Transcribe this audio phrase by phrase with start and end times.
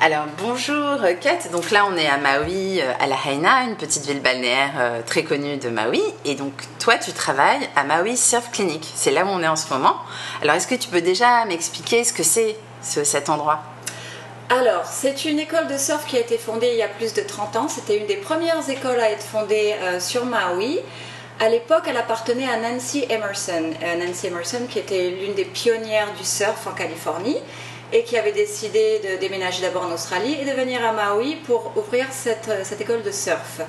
[0.00, 4.06] Alors bonjour Kate, donc là on est à Maui, euh, à la Haina, une petite
[4.06, 6.00] ville balnéaire euh, très connue de Maui.
[6.24, 9.56] Et donc toi tu travailles à Maui Surf Clinic, c'est là où on est en
[9.56, 9.96] ce moment.
[10.40, 13.60] Alors est-ce que tu peux déjà m'expliquer ce que c'est cet endroit?
[14.50, 17.20] Alors, c'est une école de surf qui a été fondée il y a plus de
[17.20, 17.68] 30 ans.
[17.68, 20.78] C'était une des premières écoles à être fondée euh, sur Maui.
[21.40, 23.72] À l'époque, elle appartenait à Nancy Emerson.
[23.98, 27.36] Nancy Emerson, qui était l'une des pionnières du surf en Californie
[27.92, 31.72] et qui avait décidé de déménager d'abord en Australie et de venir à Maui pour
[31.76, 33.60] ouvrir cette, cette école de surf.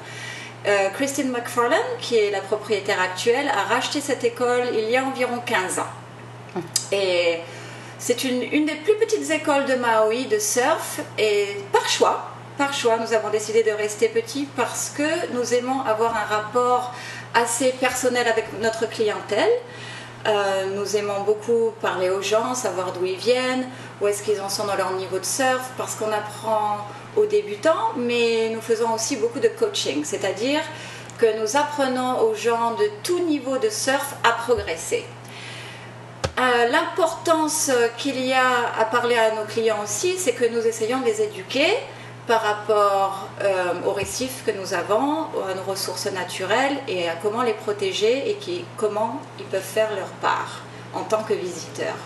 [0.67, 5.05] Euh, Christine McFarlane, qui est la propriétaire actuelle, a racheté cette école il y a
[5.05, 6.61] environ 15 ans.
[6.91, 7.39] Et
[7.97, 12.29] c'est une, une des plus petites écoles de Maui de surf et par choix,
[12.59, 16.93] par choix, nous avons décidé de rester petit parce que nous aimons avoir un rapport
[17.33, 19.49] assez personnel avec notre clientèle.
[20.27, 23.65] Euh, nous aimons beaucoup parler aux gens, savoir d'où ils viennent,
[24.01, 26.77] où est-ce qu'ils en sont dans leur niveau de surf, parce qu'on apprend
[27.15, 30.61] aux débutants, mais nous faisons aussi beaucoup de coaching, c'est-à-dire
[31.17, 35.05] que nous apprenons aux gens de tout niveau de surf à progresser.
[36.39, 41.01] Euh, l'importance qu'il y a à parler à nos clients aussi, c'est que nous essayons
[41.01, 41.67] de les éduquer
[42.27, 47.41] par rapport euh, aux récifs que nous avons, à nos ressources naturelles et à comment
[47.41, 50.61] les protéger et qui, comment ils peuvent faire leur part
[50.93, 51.97] en tant que visiteurs.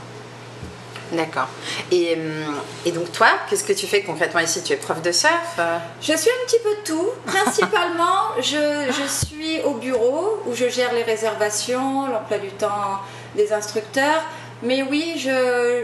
[1.14, 1.48] D'accord.
[1.92, 2.46] Et, euh,
[2.86, 4.64] et, donc toi, qu'est-ce que tu fais concrètement ici?
[4.64, 5.60] Tu es prof de surf
[6.02, 7.10] Je suis un petit peu tout.
[7.26, 13.00] Principalement, je, je, suis au bureau où je gère les réservations, l'emploi du temps
[13.36, 14.24] des instructeurs.
[14.64, 15.22] Mais oui,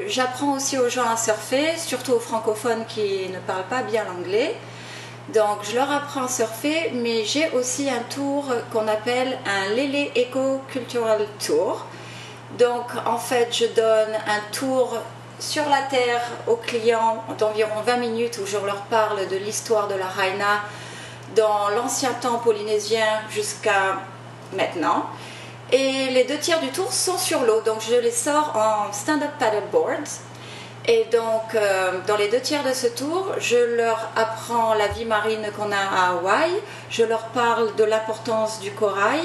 [0.08, 4.56] j'apprends aussi aux gens à surfer, surtout aux francophones qui ne parlent pas bien l'anglais.
[5.34, 10.10] Donc je leur apprends à surfer, mais j'ai aussi un tour qu'on appelle un Lele
[10.18, 11.86] Eco Cultural Tour.
[12.58, 14.98] Donc en fait, je donne un tour
[15.40, 19.95] sur la terre aux clients d'environ 20 minutes où je leur parle de l'histoire de
[19.95, 20.62] la Raina
[21.36, 24.00] dans l'ancien temps polynésien jusqu'à
[24.54, 25.05] maintenant.
[25.72, 29.30] Et les deux tiers du tour sont sur l'eau, donc je les sors en stand-up
[29.39, 30.04] paddleboard.
[30.88, 35.06] Et donc, euh, dans les deux tiers de ce tour, je leur apprends la vie
[35.06, 36.50] marine qu'on a à Hawaï,
[36.89, 39.21] je leur parle de l'importance du corail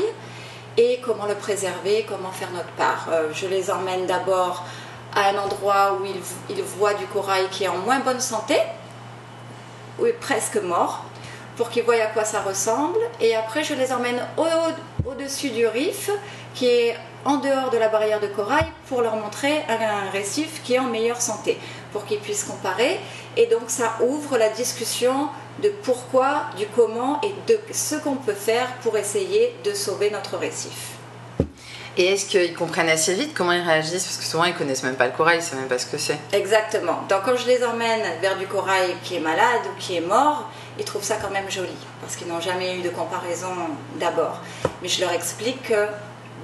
[0.76, 3.08] et comment le préserver, comment faire notre part.
[3.10, 4.64] Euh, je les emmène d'abord
[5.14, 8.56] à un endroit où ils, ils, voient du corail qui est en moins bonne santé,
[9.98, 11.04] ou est presque mort,
[11.56, 12.98] pour qu'ils voient à quoi ça ressemble.
[13.20, 14.20] Et après, je les emmène
[15.04, 16.10] au-dessus du reef,
[16.54, 20.74] qui est en dehors de la barrière de corail, pour leur montrer un récif qui
[20.74, 21.58] est en meilleure santé,
[21.92, 23.00] pour qu'ils puissent comparer.
[23.36, 25.28] Et donc, ça ouvre la discussion
[25.62, 30.36] de pourquoi, du comment et de ce qu'on peut faire pour essayer de sauver notre
[30.36, 30.94] récif.
[31.96, 34.04] Et est-ce qu'ils comprennent assez vite comment ils réagissent?
[34.04, 35.98] Parce que souvent ils connaissent même pas le corail, ils savent même pas ce que
[35.98, 36.18] c'est.
[36.32, 37.04] Exactement.
[37.08, 40.50] Donc quand je les emmène vers du corail qui est malade ou qui est mort,
[40.78, 43.54] ils trouvent ça quand même joli parce qu'ils n'ont jamais eu de comparaison
[44.00, 44.40] d'abord.
[44.82, 45.86] Mais je leur explique que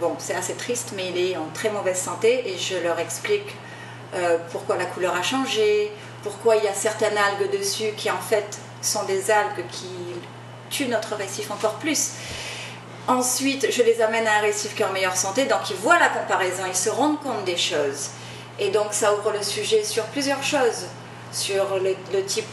[0.00, 3.56] bon, c'est assez triste, mais il est en très mauvaise santé et je leur explique
[4.14, 5.90] euh, pourquoi la couleur a changé,
[6.22, 9.88] pourquoi il y a certaines algues dessus qui en fait sont des algues qui
[10.70, 12.12] tuent notre récif encore plus.
[13.10, 15.98] Ensuite, je les amène à un récif qui est en meilleure santé, donc ils voient
[15.98, 18.10] la comparaison, ils se rendent compte des choses.
[18.60, 20.86] Et donc ça ouvre le sujet sur plusieurs choses,
[21.32, 22.46] sur le, type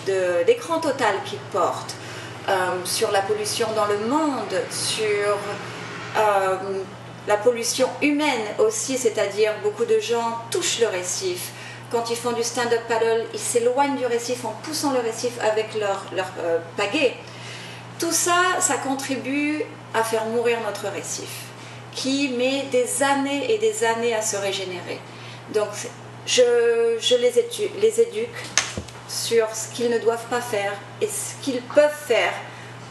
[0.47, 1.93] d'écran total qu'ils portent,
[2.49, 2.53] euh,
[2.85, 5.37] sur la pollution dans le monde, sur
[6.17, 6.57] euh,
[7.27, 11.51] la pollution humaine aussi, c'est-à-dire beaucoup de gens touchent le récif.
[11.91, 15.75] Quand ils font du stand-up paddle, ils s'éloignent du récif en poussant le récif avec
[15.79, 17.15] leur, leur euh, pagaie.
[17.99, 19.63] Tout ça, ça contribue
[19.93, 21.45] à faire mourir notre récif,
[21.93, 24.99] qui met des années et des années à se régénérer.
[25.53, 25.69] Donc,
[26.27, 28.29] je, les, les éduque
[29.07, 32.33] sur ce qu'ils ne doivent pas faire et ce qu'ils peuvent faire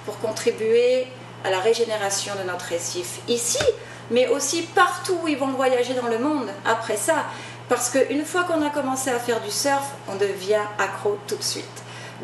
[0.04, 1.06] pour contribuer
[1.44, 3.20] à la régénération de notre récif.
[3.28, 3.62] Ici,
[4.10, 7.26] mais aussi partout où ils vont voyager dans le monde après ça.
[7.68, 11.42] Parce qu'une fois qu'on a commencé à faire du surf, on devient accro tout de
[11.42, 11.64] suite.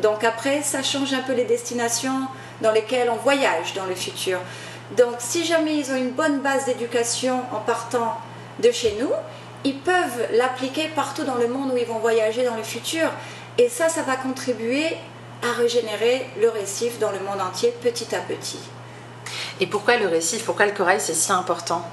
[0.01, 2.27] Donc après, ça change un peu les destinations
[2.61, 4.39] dans lesquelles on voyage dans le futur.
[4.97, 8.17] Donc si jamais ils ont une bonne base d'éducation en partant
[8.59, 9.11] de chez nous,
[9.63, 13.09] ils peuvent l'appliquer partout dans le monde où ils vont voyager dans le futur.
[13.57, 14.97] Et ça, ça va contribuer
[15.43, 18.59] à régénérer le récif dans le monde entier petit à petit.
[19.59, 21.85] Et pourquoi le récif, pourquoi le corail, c'est si important?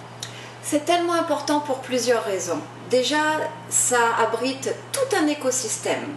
[0.63, 2.61] C'est tellement important pour plusieurs raisons.
[2.91, 3.23] Déjà,
[3.69, 6.17] ça abrite tout un écosystème.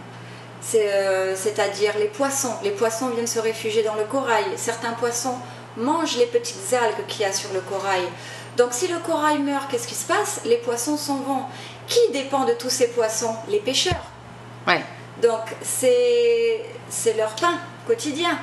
[0.74, 2.54] Euh, c'est-à-dire les poissons.
[2.62, 4.44] Les poissons viennent se réfugier dans le corail.
[4.56, 5.36] Certains poissons
[5.76, 8.02] mangent les petites algues qu'il y a sur le corail.
[8.56, 10.40] Donc si le corail meurt, qu'est-ce qui se passe?
[10.44, 11.42] Les poissons s'en vont.
[11.86, 13.36] Qui dépend de tous ces poissons?
[13.48, 14.04] Les pêcheurs.
[14.66, 14.82] Ouais.
[15.20, 16.62] Donc c'est
[17.16, 18.38] leur pain quotidien.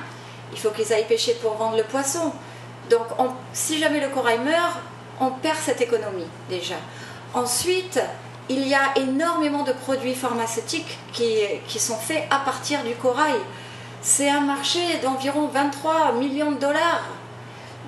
[0.52, 2.32] Il faut qu'ils aillent pêcher pour vendre le poisson.
[2.88, 3.06] Donc
[3.52, 4.78] si jamais le corail meurt,
[5.20, 6.76] on perd cette économie déjà.
[7.34, 8.00] Ensuite,
[8.52, 13.40] il y a énormément de produits pharmaceutiques qui, qui sont faits à partir du corail.
[14.02, 17.04] C'est un marché d'environ 23 millions de dollars.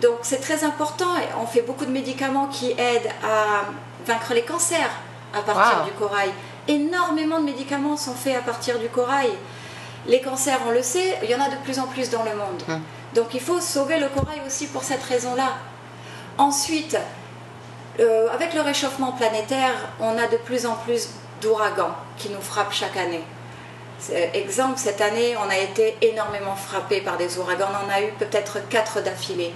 [0.00, 1.10] Donc c'est très important.
[1.40, 3.66] On fait beaucoup de médicaments qui aident à
[4.06, 4.90] vaincre les cancers
[5.34, 6.30] à partir du corail.
[6.66, 9.30] Énormément de médicaments sont faits à partir du corail.
[10.06, 12.34] Les cancers, on le sait, il y en a de plus en plus dans le
[12.34, 12.62] monde.
[12.68, 12.80] Hum.
[13.14, 15.56] Donc il faut sauver le corail aussi pour cette raison-là.
[16.36, 16.96] Ensuite,
[18.00, 21.10] euh, avec le réchauffement planétaire, on a de plus en plus
[21.40, 23.22] d'ouragans qui nous frappent chaque année.
[24.34, 27.68] Exemple, cette année, on a été énormément frappé par des ouragans.
[27.70, 29.52] On en a eu peut-être quatre d'affilée.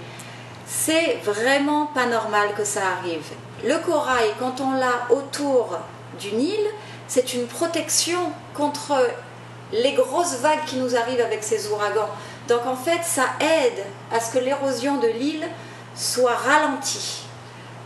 [0.65, 3.25] C'est vraiment pas normal que ça arrive.
[3.63, 5.77] Le corail, quand on l'a autour
[6.19, 6.67] d'une île,
[7.07, 8.95] c'est une protection contre
[9.71, 12.09] les grosses vagues qui nous arrivent avec ces ouragans.
[12.47, 15.47] Donc en fait, ça aide à ce que l'érosion de l'île
[15.95, 17.28] soit ralentie.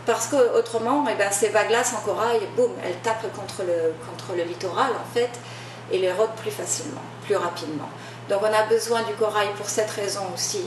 [0.06, 4.44] Parce qu'autrement, eh ben, ces vagues-là sans corail, boum, elles tapent contre le, contre le
[4.44, 5.30] littoral en fait
[5.90, 7.88] et les rôdent plus facilement, plus rapidement.
[8.28, 10.62] Donc on a besoin du corail pour cette raison aussi.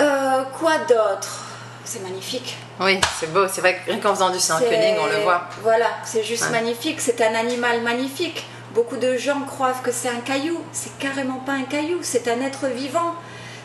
[0.00, 1.46] Euh, quoi d'autre?
[1.84, 2.56] C'est magnifique.
[2.80, 3.48] Oui, c'est beau.
[3.48, 5.42] C'est vrai qu'en faisant du snorkeling, on le voit.
[5.62, 7.00] Voilà, c'est juste magnifique.
[7.00, 8.46] C'est un animal magnifique.
[8.72, 10.62] Beaucoup de gens croient que c'est un caillou.
[10.72, 11.98] C'est carrément pas un caillou.
[12.02, 13.14] C'est un être vivant.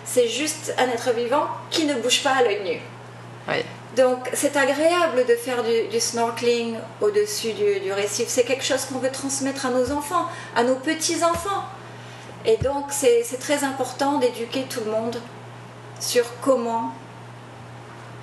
[0.03, 2.81] C'est juste un être vivant qui ne bouge pas à l'œil nu.
[3.47, 3.63] Oui.
[3.97, 8.27] Donc c'est agréable de faire du, snorkeling au-dessus du, récif.
[8.27, 11.63] C'est quelque chose qu'on veut transmettre à nos enfants, à nos petits-enfants.
[12.45, 15.19] Et donc c'est très important d'éduquer tout le monde
[15.99, 16.93] sur comment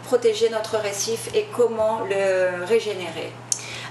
[0.04, 3.32] protéger notre récif et comment le régénérer.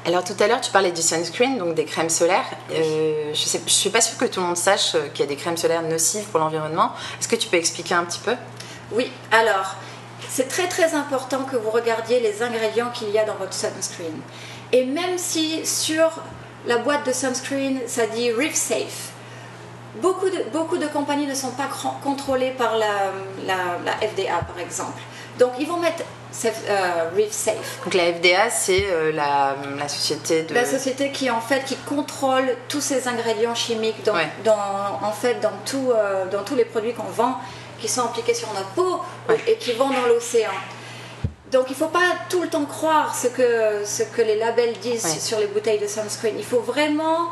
[0.06, 2.46] Alors tout à l'heure, tu parlais du sunscreen, donc des crèmes solaires.
[2.72, 5.36] Euh, je ne suis pas sûre que tout le monde sache qu'il y a des
[5.36, 6.94] crèmes solaires nocives pour l'environnement.
[7.20, 8.36] Est-ce que tu peux expliquer un petit peu?
[8.92, 9.76] Oui, alors
[10.34, 14.20] c'est très très important que vous regardiez les ingrédients qu'il y a dans votre sunscreen.
[14.72, 16.10] Et même si sur
[16.66, 19.12] la boîte de sunscreen, ça dit Reef Safe,
[20.02, 21.70] beaucoup de, beaucoup de compagnies ne sont pas
[22.04, 23.12] contrôlées par la,
[23.46, 25.00] la, FDA, par exemple.
[25.38, 26.04] Donc, ils vont mettre
[26.46, 27.80] euh, Reef Safe.
[27.84, 30.56] Donc, la FDA, c'est euh, la, la, société de...
[30.56, 35.40] La société qui, en fait, qui contrôle tous ces ingrédients chimiques dans, dans en fait,
[35.42, 37.38] dans, tout, euh, dans tous les produits qu'on vend
[37.84, 39.02] qui sont appliqués sur notre peau
[39.46, 40.54] et qui vont dans l'océan.
[41.52, 44.78] Donc il ne faut pas tout le temps croire ce que, ce que les labels
[44.82, 46.36] disent sur les bouteilles de sunscreen.
[46.38, 47.32] Il faut vraiment,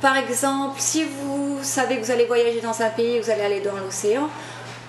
[0.00, 3.60] par exemple, si vous savez que vous allez voyager dans un pays, vous allez aller
[3.60, 4.30] dans l'océan,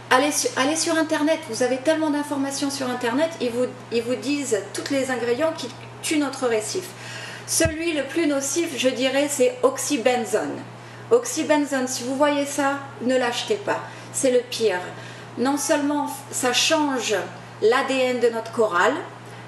[0.10, 1.40] allez sur, allez sur Internet.
[1.50, 5.68] Vous avez tellement d'informations sur Internet, ils vous, ils vous disent tous les ingrédients qui
[6.02, 6.86] tuent notre récif.
[7.48, 10.58] Celui le plus nocif, je dirais, c'est oxybenzone.
[11.12, 13.82] Oxybenzone, si vous voyez ça, ne l'achetez pas
[14.14, 14.80] c'est le pire.
[15.38, 17.16] Non seulement ça change
[17.62, 18.94] l'ADN de notre corail,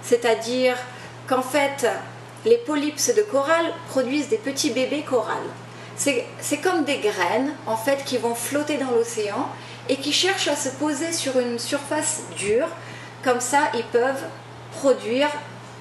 [0.01, 0.75] c'est-à-dire
[1.27, 1.87] qu'en fait,
[2.45, 5.37] les polypes de corail produisent des petits bébés corail.
[5.95, 9.47] C'est comme des graines, en fait, qui vont flotter dans l'océan
[9.89, 12.67] et qui cherchent à se poser sur une surface dure.
[13.23, 14.25] Comme ça, ils peuvent
[14.71, 15.29] produire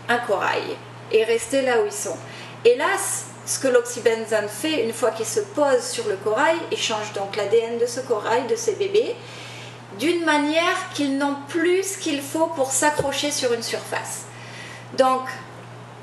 [0.08, 0.76] un corail
[1.10, 2.16] et rester là où ils sont.
[2.64, 7.12] Hélas, ce que l'oxybenzone fait une fois qu'il se pose sur le corail, il change
[7.12, 9.16] donc l'ADN de ce corail, de ces bébés,
[9.98, 14.22] d'une manière qu'ils n'ont plus ce qu'il faut pour s'accrocher sur une surface.
[14.96, 15.22] Donc,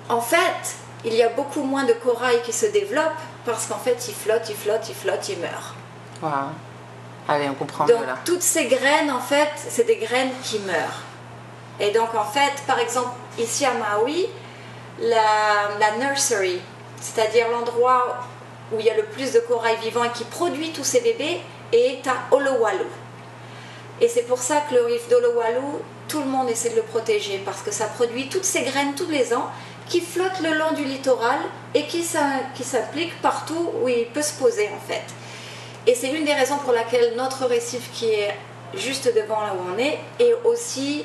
[0.10, 0.76] en fait,
[1.06, 4.50] il y a beaucoup moins de corail qui se développe parce qu'en fait, il flotte,
[4.50, 5.76] il flotte, il flotte, il meurt.
[6.22, 6.32] Wow.
[7.28, 7.86] Allez, on comprend.
[7.86, 11.04] Donc, toutes ces graines, en fait, c'est des graines qui meurent.
[11.80, 14.26] Et donc, en fait, par exemple, ici à Maui,
[15.00, 16.60] la, la nursery,
[17.02, 18.20] c'est-à-dire l'endroit
[18.72, 21.42] où il y a le plus de corail vivant et qui produit tous ces bébés,
[21.72, 22.86] est à Olowalu.
[24.02, 27.42] Et c'est pour ça que le reef d'Olowalu, tout le monde essaie de le protéger
[27.46, 29.50] parce que ça produit toutes ces graines tous les ans
[29.88, 31.40] qui flottent le long du littoral
[31.74, 35.04] et qui s'appliquent partout où il peut se poser en fait.
[35.88, 38.36] Et c'est une des raisons pour laquelle notre récif qui est
[38.76, 41.04] juste devant là où on est est aussi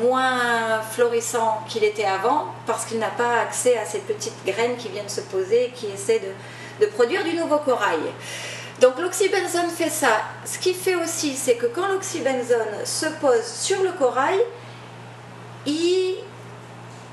[0.00, 4.88] moins florissant qu'il était avant parce qu'il n'a pas accès à ces petites graines qui
[4.88, 6.20] viennent se poser, qui essaient
[6.80, 8.00] de, produire du nouveau corail.
[8.80, 10.22] Donc l'oxybenzone fait ça.
[10.44, 14.38] Ce qu'il fait aussi, c'est que quand l'oxybenzone se pose sur le corail,
[15.66, 16.16] il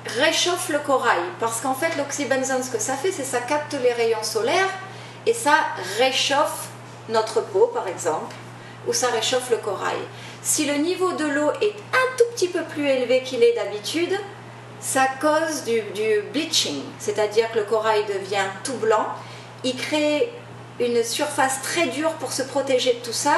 [0.05, 1.19] réchauffe le corail.
[1.39, 4.69] Parce qu'en fait, l'oxybenzone, ce que ça fait, c'est ça capte les rayons solaires
[5.25, 5.55] et ça
[5.97, 6.69] réchauffe
[7.09, 8.35] notre peau, par exemple,
[8.87, 9.97] ou ça réchauffe le corail.
[10.47, 14.17] Si le niveau de l'eau est un tout petit peu plus élevé qu'il est d'habitude,
[14.79, 19.07] ça cause du, bleaching, c'est-à-dire que le corail devient tout blanc.
[19.65, 20.31] Il crée
[20.79, 23.35] une surface très dure pour se protéger de tout ça.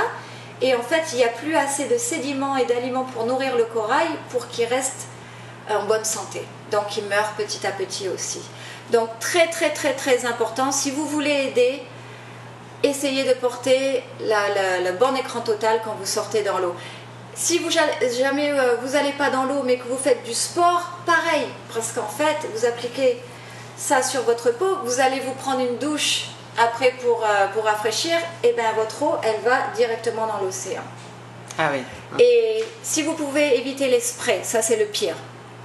[0.62, 3.64] Et en fait, il n'y a plus assez de sédiments et d'aliments pour nourrir le
[3.64, 5.08] corail pour qu'il reste
[5.68, 6.46] en bonne santé.
[6.72, 8.42] Donc il meurt petit à petit aussi.
[8.92, 11.82] Donc très très très très important, si vous voulez aider,
[12.84, 16.76] essayez de porter le bon écran total quand vous sortez dans l'eau.
[17.40, 21.00] Si vous jamais euh, vous n'allez pas dans l'eau mais que vous faites du sport,
[21.06, 23.18] pareil, parce qu'en fait vous appliquez
[23.78, 26.26] ça sur votre peau, vous allez vous prendre une douche
[26.58, 30.82] après pour, euh, pour rafraîchir, et bien votre eau elle va directement dans l'océan.
[31.58, 31.82] Ah oui.
[32.20, 35.16] Et si vous pouvez éviter les sprays, ça c'est le pire.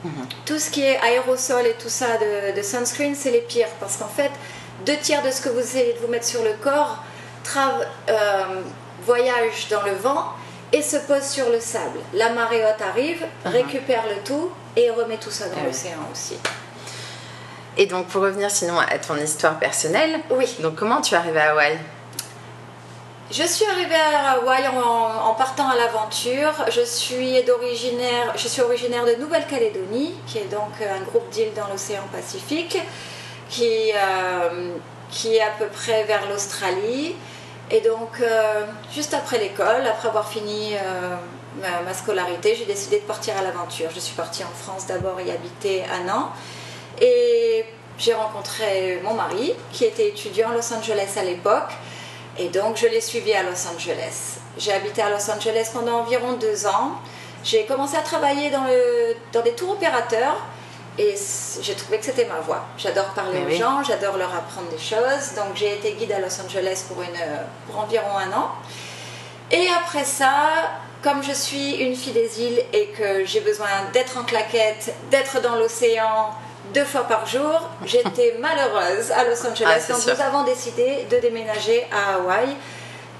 [0.04, 0.28] Mhm.
[0.46, 2.06] Tout ce qui est aérosol et tout ça
[2.54, 4.30] de, sunscreen, c'est les pires parce qu'en fait,
[4.86, 7.02] deux tiers de ce que vous essayez de vous mettre sur le corps
[7.56, 8.62] euh,
[9.04, 10.34] voyage dans le vent
[10.74, 12.00] et se pose sur le sable.
[12.14, 13.52] La marée haute arrive, mhm.
[13.52, 16.36] récupère le tout et remet tout ça dans ah l'océan aussi.
[17.76, 20.46] Et donc pour revenir sinon à ton histoire personnelle, oui.
[20.60, 21.78] donc comment tu es arrivée à Hawaï?
[23.30, 26.52] Je suis arrivée à Hawaï en, partant à l'aventure.
[26.70, 31.66] Je suis originaire, je suis originaire de Nouvelle-Calédonie, qui est donc un groupe d'îles dans
[31.68, 32.78] l'océan Pacifique,
[33.48, 34.74] qui, euh,
[35.10, 37.16] qui est à peu près vers l'Australie.
[37.70, 41.16] Et donc, euh, juste après l'école, après avoir fini euh,
[41.84, 43.88] ma, scolarité, j'ai décidé de partir à l'aventure.
[43.94, 46.30] Je suis partie en France d'abord y habiter un an.
[47.00, 47.64] Et
[47.98, 51.72] j'ai rencontré mon mari, qui était étudiant à Los Angeles à l'époque.
[52.38, 54.38] Et donc, je l'ai suivi à Los Angeles.
[54.58, 56.92] J'ai habité à Los Angeles pendant environ deux ans.
[57.44, 58.66] J'ai commencé à travailler dans,
[59.32, 60.36] dans des tours opérateurs
[60.98, 61.14] et
[61.60, 62.64] j'ai trouvé que c'était ma voie.
[62.78, 65.34] J'adore parler aux gens, j'adore leur apprendre des choses.
[65.36, 67.18] Donc, j'ai été guide à Los Angeles pour, une,
[67.66, 68.50] pour environ un an.
[69.50, 70.32] Et après ça,
[71.02, 75.42] comme je suis une fille des îles et que j'ai besoin d'être en claquette, d'être
[75.42, 76.30] dans l'océan,
[76.72, 77.68] deux fois par jour.
[77.84, 79.86] J'étais malheureuse à Los Angeles.
[79.88, 82.56] donc nous avons décidé de déménager à Hawaï,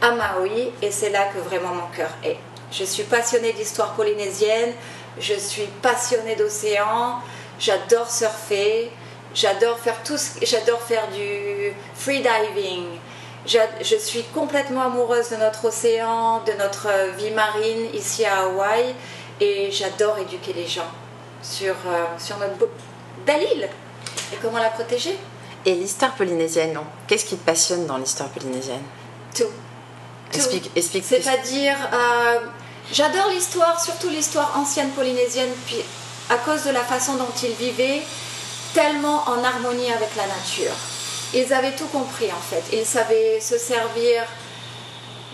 [0.01, 2.39] à Maui, et c'est là que vraiment mon cœur est.
[2.73, 4.73] Je suis passionnée d'histoire polynésienne,
[5.19, 7.21] je suis passionnée d'océan,
[7.59, 8.91] j'adore surfer,
[9.35, 12.85] j'adore faire tout j'adore faire du freediving.
[13.47, 18.95] Je suis complètement amoureuse de notre océan, de notre vie marine ici à Hawaï
[19.41, 20.91] et j'adore éduquer les gens
[21.43, 22.69] sur, euh, sur notre
[23.27, 23.69] Dalil
[24.33, 25.17] et comment la protéger?
[25.65, 28.83] Et l'histoire polynésienne, non Qu'est-ce qui te passionne dans l'histoire polynésienne?
[29.35, 29.45] Tout.
[30.33, 30.71] Explique.
[30.75, 32.41] explique C'est-à-dire, euh,
[32.93, 35.77] j'adore l'histoire, surtout l'histoire ancienne polynésienne, puis
[36.31, 38.03] à cause de la façon dont ils vivaient,
[38.73, 40.75] tellement en harmonie avec la nature.
[41.33, 42.77] Ils avaient tout compris en fait.
[42.77, 44.23] Ils savaient se servir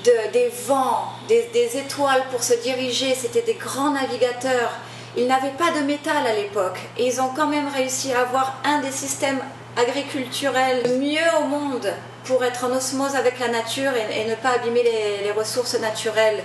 [0.05, 3.15] de, des vents, des, étoiles pour se diriger.
[3.15, 4.73] C'était des grands navigateurs.
[5.17, 8.61] Ils n'avaient pas de métal à l'époque et ils ont quand même réussi à avoir
[8.65, 9.41] un des systèmes
[9.77, 11.93] agriculturels mieux au monde
[12.25, 16.43] pour être en osmose avec la nature et, ne pas abîmer les, ressources naturelles.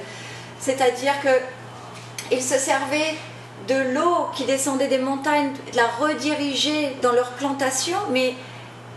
[0.60, 3.16] C'est-à-dire qu'ils se servaient
[3.67, 8.36] de l'eau qui descendait des montagnes, de la rediriger dans leur plantation, mais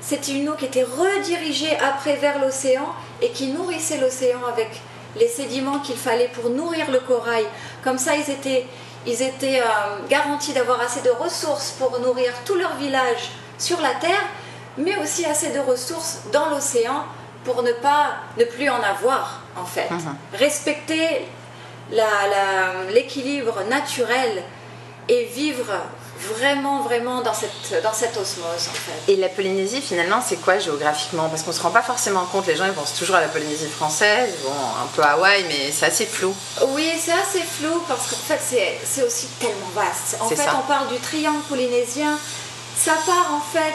[0.01, 2.87] c'était une eau qui était redirigée après vers l'océan
[3.21, 4.81] et qui nourrissait l'océan avec
[5.17, 7.45] les sédiments qu'il fallait pour nourrir le corail.
[7.83, 8.67] Comme ça, ils étaient,
[9.07, 13.95] ils étaient euh, garantis d'avoir assez de ressources pour nourrir tout leur village sur la
[13.95, 14.25] terre,
[14.77, 17.05] mais aussi assez de ressources dans l'océan
[17.45, 19.91] pour ne pas ne plus en avoir en fait.
[19.91, 20.17] Mhm.
[20.35, 21.27] Respecter
[22.93, 24.43] l'équilibre naturel
[25.09, 25.73] et vivre
[26.35, 29.13] vraiment, vraiment dans cette, dans cette osmose en fait.
[29.13, 31.29] Et la Polynésie finalement c'est quoi géographiquement?
[31.29, 33.69] Parce qu'on se rend pas forcément compte, les gens ils pensent toujours à la Polynésie
[33.69, 36.35] française, bon un peu à Hawaï mais c'est assez flou.
[36.69, 38.41] Oui c'est assez flou parce qu'en fait
[38.85, 40.17] c'est aussi tellement vaste.
[40.21, 42.19] En fait on parle du triangle polynésien,
[42.77, 43.75] ça part en fait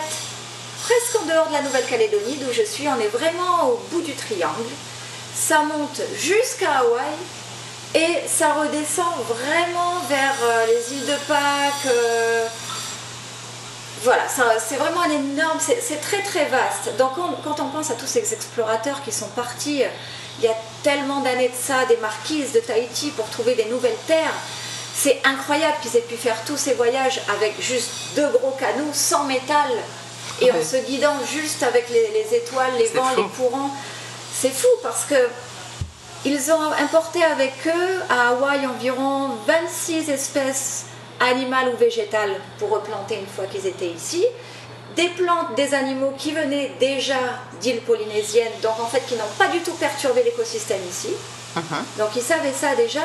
[0.83, 4.13] presque en dehors de la Nouvelle-Calédonie d'où je suis, on est vraiment au bout du
[4.13, 4.69] triangle.
[5.33, 7.15] Ça monte jusqu'à Hawaï
[7.95, 11.85] et ça redescend vraiment vers euh, les îles de Pâques.
[11.87, 12.47] Euh,
[14.01, 14.23] voilà,
[14.59, 16.97] c'est vraiment un énorme, c'est très très vaste.
[16.97, 17.11] Donc
[17.43, 19.87] quand on pense à tous ces explorateurs qui sont partis euh,
[20.39, 23.95] il y a tellement d'années de ça, des marquises de Tahiti pour trouver des nouvelles
[24.07, 24.33] terres,
[24.95, 29.25] c'est incroyable qu'ils aient pu faire tous ces voyages avec juste deux gros canaux sans
[29.25, 29.69] métal
[30.41, 33.71] et en se guidant juste avec les, les étoiles, les vents, les courants.
[34.35, 35.15] C'est fou parce que
[36.25, 40.85] ils ont importé avec eux à Hawaï environ 26 espèces
[41.19, 44.25] animales ou végétales pour replanter une fois qu'ils étaient ici.
[44.95, 47.17] Des plantes, des animaux qui venaient déjà
[47.61, 51.09] d'îles polynésiennes, donc en fait qui n'ont pas du tout perturbé l'écosystème ici.
[51.57, 51.99] Uh-huh.
[51.99, 53.01] Donc ils savaient ça déjà,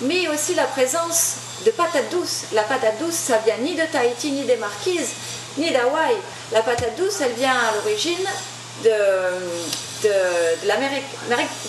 [0.00, 2.44] mais aussi la présence de patates douces.
[2.52, 5.10] La patate douce, ça vient ni de Tahiti, ni des Marquises,
[5.58, 6.16] ni d'Hawaï.
[6.52, 8.24] La patate douce, elle vient à l'origine
[8.84, 8.90] de
[10.02, 11.04] de, l'Amérique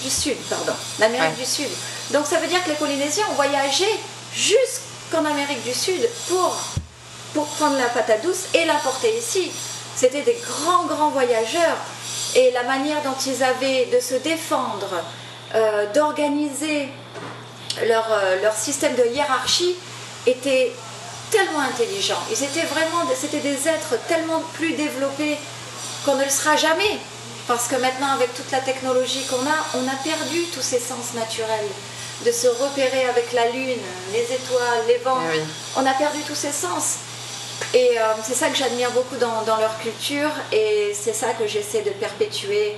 [0.01, 1.69] du Sud, pardon, l'Amérique du Sud.
[2.12, 3.86] Donc ça veut dire que les Polynésiens ont voyagé
[4.33, 6.57] jusqu'en Amérique du Sud pour,
[7.33, 9.51] pour prendre la patate douce et l'apporter ici.
[9.95, 11.77] C'était des grands, grands voyageurs.
[12.36, 15.03] Et la manière dont ils avaient de se défendre,
[15.55, 16.89] euh, d'organiser
[17.88, 19.75] leur, euh, leur système de hiérarchie
[20.27, 20.71] était
[21.31, 22.19] tellement intelligent.
[22.31, 25.38] Ils étaient vraiment, c'était des êtres tellement plus développés
[26.05, 27.00] qu'on ne le sera jamais.
[27.49, 31.15] Parce que maintenant, avec toute la technologie qu'on a, on a perdu tous ces sens
[31.15, 31.65] naturels.
[32.23, 33.79] De se repérer avec la lune,
[34.13, 35.17] les étoiles, les vents.
[35.33, 35.41] Eh
[35.75, 36.97] on a perdu tous ces sens.
[37.73, 41.47] Et euh, c'est ça que j'admire beaucoup dans, dans, leur culture et c'est ça que
[41.47, 42.77] j'essaie de perpétuer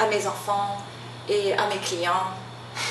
[0.00, 0.78] à mes enfants
[1.28, 2.30] et à mes clients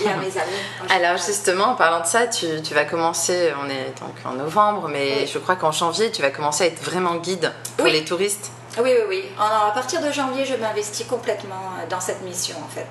[0.04, 0.90] et à mes amis.
[0.90, 4.88] Alors justement, en parlant de ça, tu, tu, vas commencer, on est donc en novembre,
[4.88, 8.52] mais je crois qu'en janvier, tu vas commencer à être vraiment guide pour les touristes.
[8.80, 9.26] Oui, oui, oui.
[9.40, 12.88] À partir de janvier, je m'investis complètement euh, dans cette mission, en fait.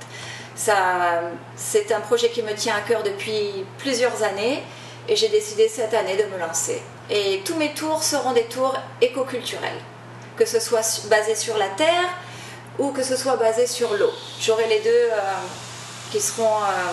[1.56, 4.62] C'est un projet qui me tient à cœur depuis plusieurs années
[5.08, 6.82] et j'ai décidé cette année de me lancer.
[7.08, 9.78] Et tous mes tours seront des tours écoculturels,
[10.36, 12.08] que ce soit basé sur la terre
[12.78, 14.10] ou que ce soit basé sur l'eau.
[14.40, 15.20] J'aurai les deux euh,
[16.10, 16.92] qui seront euh,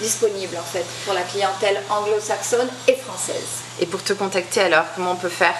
[0.00, 3.69] disponibles en fait pour la clientèle anglo-saxonne et française.
[3.80, 5.54] Et pour te contacter alors, comment on peut faire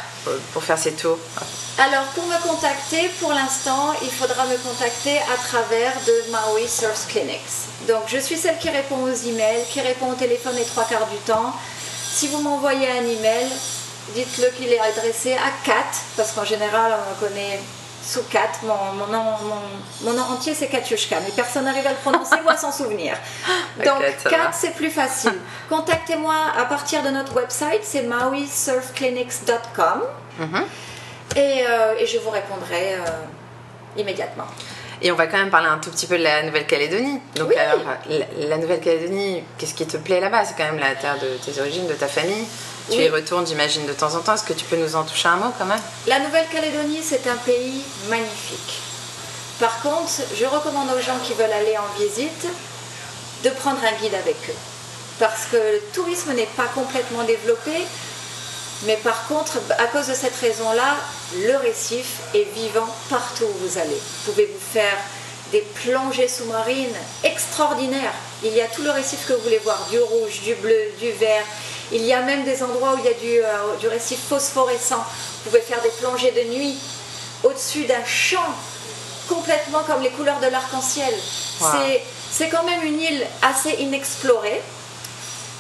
[0.53, 1.19] pour faire ces tours
[1.79, 7.07] Alors pour me contacter, pour l'instant, il faudra me contacter à travers de Maui Surf
[7.09, 7.89] Clinics.
[7.89, 11.07] Donc je suis celle qui répond aux emails, qui répond au téléphone les trois quarts
[11.07, 11.55] du temps.
[12.13, 13.49] Si vous m'envoyez un email,
[14.15, 17.59] dites-le qu'il est adressé à Kat, parce qu'en général on connaît
[18.03, 18.51] sous Kat.
[18.63, 19.25] Mon, nom,
[20.03, 23.17] mon, nom, entier c'est Katiushka, mais personne n'arrive à le prononcer ou à s'en souvenir.
[23.85, 25.39] Donc Kat c'est plus facile.
[25.69, 30.03] Contactez-moi à partir de notre website, c'est mauisurfclinics.com
[30.39, 30.65] mhm.
[31.37, 33.07] et, euh, et, je vous répondrai euh,
[33.97, 34.47] immédiatement.
[35.03, 37.21] Et on va quand même parler un tout petit peu de la Nouvelle-Calédonie.
[37.37, 37.81] Donc, alors,
[38.39, 40.45] la, Nouvelle-Calédonie, qu'est-ce qui te plaît là-bas?
[40.45, 42.45] C'est quand même la terre de tes origines, de ta famille.
[42.91, 44.35] Tu y retournes, j'imagine, de temps en temps.
[44.35, 45.81] Est-ce que tu peux nous en toucher un mot quand même?
[46.07, 48.81] La Nouvelle-Calédonie, c'est un pays magnifique.
[49.59, 52.47] Par contre, je recommande aux gens qui veulent aller en visite
[53.45, 54.59] de prendre un guide avec eux.
[55.19, 57.73] Parce que le tourisme n'est pas complètement développé,
[58.85, 60.97] mais par contre, à cause de cette raison-là,
[61.37, 64.01] le récif est vivant partout où vous allez.
[64.25, 64.97] Vous pouvez vous faire
[65.53, 68.15] des plongées sous-marines extraordinaires.
[68.43, 71.11] Il y a tout le récif que vous voulez voir, du rouge, du bleu, du
[71.13, 71.45] vert.
[71.93, 75.05] Il y a même des endroits où il y a du, euh, du récif phosphorescent.
[75.45, 76.79] Vous pouvez faire des plongées de nuit
[77.43, 78.55] au-dessus d'un champ,
[79.29, 81.13] complètement comme les couleurs de l'arc-en-ciel.
[82.33, 84.63] C'est quand même une île assez inexplorée.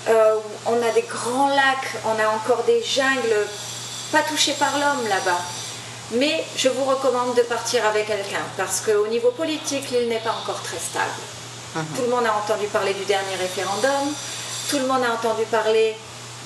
[0.08, 0.36] Euh,
[0.66, 3.46] on a des grands lacs, on a encore des jungles
[4.12, 5.40] pas touchées par l'homme là-bas.
[6.12, 10.34] Mais je vous recommande de partir avec quelqu'un parce qu'au niveau politique, l'île n'est pas
[10.42, 11.20] encore très stable.
[11.76, 11.84] Mhm.
[11.96, 14.12] Tout le monde a entendu parler du dernier référendum,
[14.68, 15.96] tout le monde a entendu parler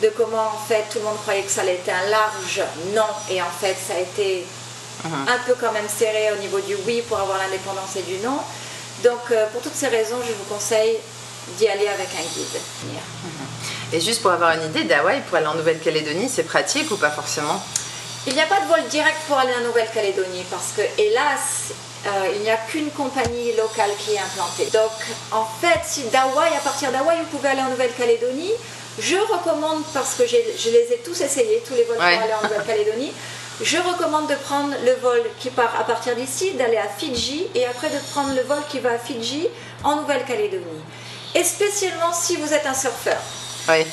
[0.03, 2.62] de comment en fait tout le monde croyait que ça allait être un large
[2.95, 4.45] non et en fait ça a été
[5.05, 5.29] mhm.
[5.29, 8.38] un peu quand même serré au niveau du oui pour avoir l'indépendance et du non.
[9.03, 10.99] Donc euh, pour toutes ces raisons, je vous conseille
[11.59, 12.61] d'y aller avec un guide.
[13.93, 17.11] Et juste pour avoir une idée, d'Hawaï pour aller en Nouvelle-Calédonie, c'est pratique ou pas
[17.11, 17.63] forcément?
[18.27, 21.75] Il n'y a pas de vol direct pour aller en Nouvelle-Calédonie parce que, hélas,
[22.07, 24.67] euh, il n'y a qu'une compagnie locale qui est implantée.
[24.73, 24.91] Donc,
[25.31, 28.53] en fait, si d'Hawaï, à partir d'Hawaï, vous pouvez aller en Nouvelle-Calédonie,
[28.99, 32.43] je recommande, parce que je les ai tous essayés, tous les vols pour aller en
[32.49, 33.13] Nouvelle-Calédonie,
[33.63, 37.67] je recommande de prendre le vol qui part à partir d'ici, d'aller à Fidji, et
[37.67, 39.47] après de prendre le vol qui va à Fidji
[39.85, 40.83] en Nouvelle-Calédonie
[41.35, 43.18] et spécialement si vous êtes un surfeur.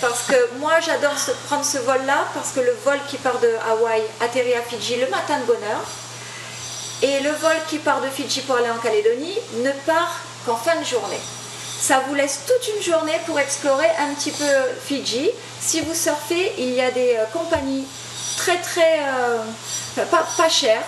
[0.01, 1.15] Parce que moi j'adore
[1.47, 5.07] prendre ce vol-là parce que le vol qui part de Hawaï atterrit à Fidji le
[5.07, 5.85] matin de bonne heure
[7.01, 10.75] et le vol qui part de Fidji pour aller en Calédonie ne part qu'en fin
[10.75, 11.19] de journée.
[11.79, 14.45] Ça vous laisse toute une journée pour explorer un petit peu
[14.85, 15.31] Fidji.
[15.59, 17.87] Si vous surfez, il y a des euh, compagnies
[18.37, 20.83] très très euh, pas, pas chères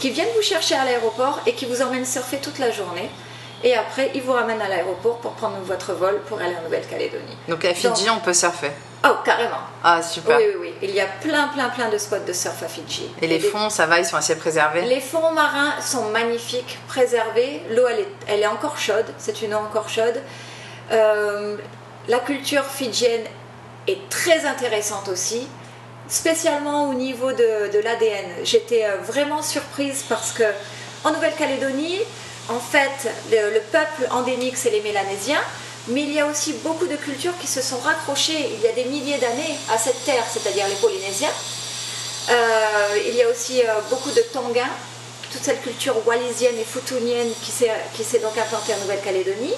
[0.00, 3.10] qui viennent vous chercher à l'aéroport et qui vous emmènent surfer toute la journée.
[3.62, 7.36] Et après, ils vous ramènent à l'aéroport pour prendre votre vol pour aller en Nouvelle-Calédonie.
[7.48, 8.70] Donc à Fidji, on peut surfer
[9.02, 9.56] Oh, carrément.
[9.82, 10.36] Ah, super.
[10.36, 10.74] Oui, oui, oui.
[10.82, 13.10] Il y a plein, plein, plein de spots de surf à Fidji.
[13.22, 17.62] Et, les fonds, ça va, ils sont assez préservés Les fonds marins sont magnifiques, préservés.
[17.70, 19.06] L'eau, elle est, elle est encore chaude.
[19.16, 20.20] C'est une eau encore chaude.
[20.92, 21.56] Euh,
[22.08, 23.24] la culture fidjienne
[23.86, 25.48] est très intéressante aussi,
[26.08, 28.26] spécialement au niveau de, de l'ADN.
[28.44, 30.44] J'étais euh, vraiment surprise parce que
[31.04, 32.00] en Nouvelle-Calédonie,
[32.50, 35.42] en fait, le, peuple endémique, c'est les Mélanésiens,
[35.88, 38.72] mais il y a aussi beaucoup de cultures qui se sont raccrochées il y a
[38.72, 41.32] des milliers d'années à cette terre, c'est-à-dire les Polynésiens.
[42.30, 44.68] Euh, il y a aussi euh, beaucoup de Tongains
[45.30, 49.54] toute cette culture wallisienne et futunienne qui s'est donc implantée en Nouvelle-Calédonie.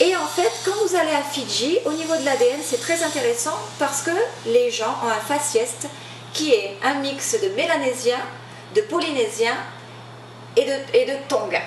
[0.00, 3.56] Et en fait, quand vous allez à Fidji, au niveau de l'ADN, c'est très intéressant
[3.78, 4.10] parce que
[4.46, 5.74] les gens ont un faciès
[6.32, 8.20] qui est un mix de mélanésiens,
[8.74, 9.56] de polynésiens
[10.56, 11.60] et de, et de tonga.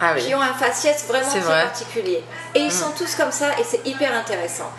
[0.00, 2.22] Ah qui ont un faciès vraiment très particulier.
[2.54, 2.70] Et ils mm.
[2.70, 4.70] sont tous comme ça et c'est hyper intéressant.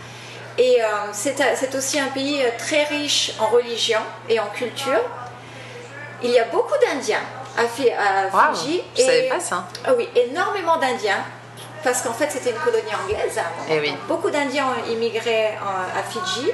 [0.58, 5.02] Et euh, c'est aussi un pays euh, très riche en religion et en culture.
[6.22, 7.22] Il y a beaucoup d'Indiens
[7.58, 8.82] à, Fidji.
[8.96, 9.66] je et, savais pas ça.
[9.86, 11.24] Ah oui, énormément d'Indiens.
[11.82, 13.40] Parce qu'en fait, c'était une colonie anglaise.
[13.70, 13.94] Et eh oui.
[14.08, 15.58] Beaucoup d'Indiens ont immigré
[15.98, 16.52] à Fidji.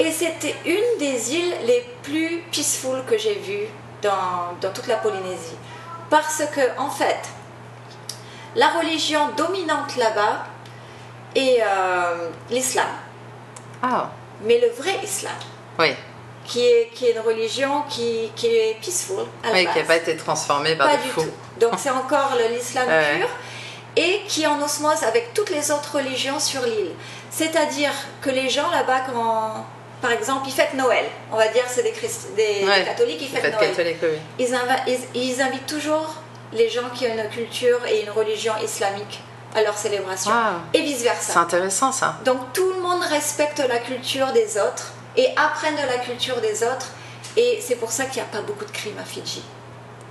[0.00, 3.68] Et c'était une des îles les plus peaceful que j'ai vues
[4.02, 5.56] dans, dans toute la Polynésie.
[6.08, 7.20] Parce que, en fait,
[8.56, 10.46] la religion dominante là-bas
[11.34, 12.88] est euh, l'islam.
[13.82, 14.10] Ah.
[14.42, 15.34] Mais le vrai islam.
[15.78, 15.94] Oui.
[16.44, 19.24] Qui est, qui est une religion qui, qui est peaceful.
[19.52, 21.30] oui, qui n'a pas été transformée par pas du tout.
[21.60, 23.28] Donc c'est encore l'islam pur
[23.96, 26.92] et qui est en osmose avec toutes les autres religions sur l'île.
[27.30, 29.66] C'est-à-dire que les gens là-bas, quand
[30.00, 31.04] par exemple, ils fêtent Noël.
[31.30, 31.92] On va dire c'est des,
[32.36, 33.96] des, catholiques, ils fêtent Noël.
[34.38, 36.14] ils, ils, invitent toujours
[36.52, 39.20] les gens qui ont une culture et une religion islamique
[39.54, 40.32] à leur célébration
[40.72, 41.32] et vice-versa.
[41.32, 42.16] C'est intéressant ça.
[42.24, 46.62] Donc tout le monde respecte la culture des autres et apprennent de la culture des
[46.62, 46.90] autres
[47.36, 49.42] et c'est pour ça qu'il n'y a pas beaucoup de crimes à Fidji.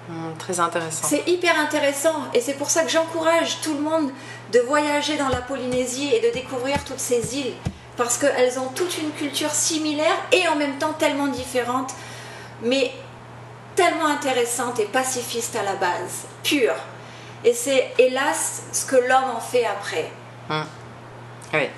[0.07, 1.07] Hmm, très intéressant.
[1.07, 4.11] C'est hyper intéressant et c'est pour ça que j'encourage tout le monde
[4.51, 7.53] de voyager dans la Polynésie et de découvrir toutes ces îles
[7.95, 11.91] parce qu'elles ont toute une culture similaire et en même temps tellement différente,
[12.61, 12.91] mais
[13.79, 16.75] tellement intéressante et pacifiste à la base, pure.
[17.45, 20.11] Et c'est hélas ce que l'homme en fait après.
[20.49, 20.65] Hum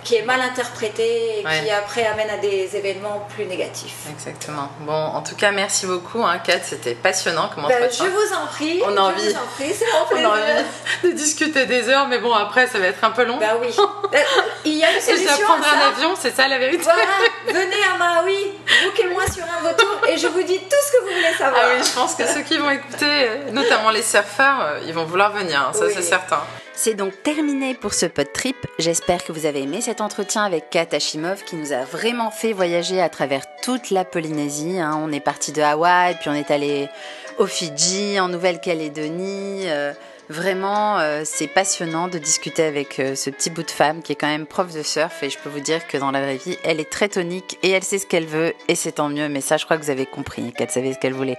[0.03, 3.95] qui est mal interprété et qui après amène à des événements plus négatifs.
[4.09, 4.69] Exactement.
[4.81, 6.59] Bon, en tout cas, merci beaucoup, hein, Kat.
[6.63, 8.81] C'était passionnant comme ben, Je vous en prie.
[8.85, 9.35] On a envie.
[10.11, 10.63] On a envie
[11.03, 13.37] de discuter des heures, mais bon, après, ça va être un peu long.
[13.37, 13.69] Bah oui.
[14.13, 14.17] Euh,
[14.65, 15.37] il y a une solution.
[15.37, 16.83] Et prendre un avion, c'est ça la vérité.
[16.83, 17.01] Voilà.
[17.47, 18.51] Venez à Maui,
[18.83, 21.61] bouquez-moi sur un retour et je vous dis tout ce que vous voulez savoir.
[21.63, 25.05] Ah oui, je pense que ceux qui vont écouter, notamment les surfeurs, euh, ils vont
[25.05, 25.61] vouloir venir.
[25.61, 26.43] Hein, ça, c'est certain.
[26.83, 28.55] C'est donc terminé pour ce pod trip.
[28.79, 32.53] J'espère que vous avez aimé cet entretien avec Kat Hashimov qui nous a vraiment fait
[32.53, 34.79] voyager à travers toute la Polynésie.
[34.79, 34.99] Hein.
[34.99, 36.89] On est parti de Hawaï, puis on est allé
[37.37, 39.69] aux Fidji, en Nouvelle-Calédonie.
[39.69, 39.93] Euh,
[40.31, 44.15] Vraiment, euh, c'est passionnant de discuter avec euh, ce petit bout de femme qui est
[44.15, 46.57] quand même prof de surf et je peux vous dire que dans la vraie vie,
[46.63, 49.27] elle est très tonique et elle sait ce qu'elle veut et c'est tant mieux.
[49.27, 51.37] Mais ça, je crois que vous avez compris qu'elle savait ce qu'elle voulait.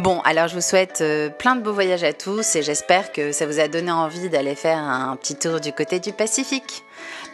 [0.00, 3.32] Bon, alors je vous souhaite euh, plein de beaux voyages à tous et j'espère que
[3.32, 6.84] ça vous a donné envie d'aller faire un petit tour du côté du Pacifique,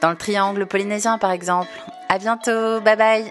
[0.02, 1.72] dans le triangle polynésien par exemple.
[2.10, 3.28] À bientôt, bye bye.